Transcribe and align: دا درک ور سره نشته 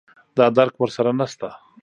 دا 0.37 0.45
درک 0.57 0.73
ور 0.77 0.89
سره 0.97 1.11
نشته 1.19 1.49